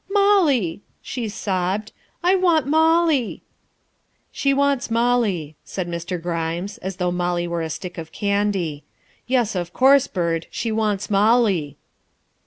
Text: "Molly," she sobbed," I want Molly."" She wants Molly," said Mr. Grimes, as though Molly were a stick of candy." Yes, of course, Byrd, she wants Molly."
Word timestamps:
"Molly," 0.09 0.81
she 0.99 1.29
sobbed," 1.29 1.91
I 2.23 2.33
want 2.35 2.65
Molly."" 2.65 3.43
She 4.31 4.51
wants 4.51 4.89
Molly," 4.89 5.55
said 5.63 5.87
Mr. 5.87 6.19
Grimes, 6.19 6.79
as 6.79 6.95
though 6.95 7.11
Molly 7.11 7.47
were 7.47 7.61
a 7.61 7.69
stick 7.69 7.99
of 7.99 8.11
candy." 8.11 8.83
Yes, 9.27 9.53
of 9.53 9.73
course, 9.73 10.07
Byrd, 10.07 10.47
she 10.49 10.71
wants 10.71 11.11
Molly." 11.11 11.77